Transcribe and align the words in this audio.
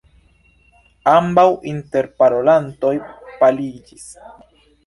Ambaŭ 1.11 1.43
interparolantoj 1.73 2.95
paliĝis. 3.43 4.09